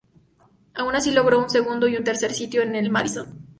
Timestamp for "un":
1.37-1.51, 1.95-2.03